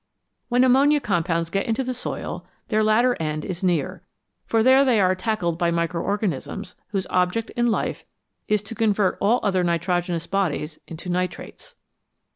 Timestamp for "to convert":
8.63-9.15